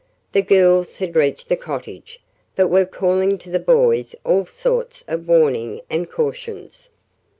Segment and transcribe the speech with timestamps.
[0.31, 2.21] The girls had reached the cottage,
[2.55, 6.89] but were calling to the boys all sorts of warning and cautions.